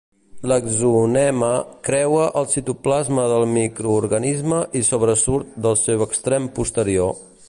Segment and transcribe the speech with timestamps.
[0.51, 1.49] L'axonema
[1.87, 7.15] creua el citoplasma del microorganisme i sobresurt del seu extrem posterior.